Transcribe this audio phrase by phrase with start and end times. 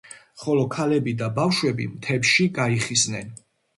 [0.43, 3.31] ხოლო ქალები და ბავშვები მთებში გაიხიზნენ.